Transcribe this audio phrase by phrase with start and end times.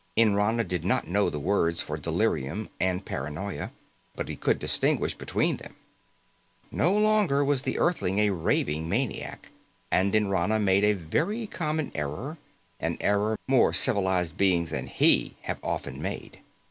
[0.17, 3.71] Nrana did not know the words for delirium and paranoia,
[4.15, 5.75] but he could distinguish between them.
[6.71, 9.51] No longer was the Earthling a raving maniac,
[9.91, 12.39] and Nrana made a very common error,
[12.79, 16.39] an error more civilized beings than he have often made.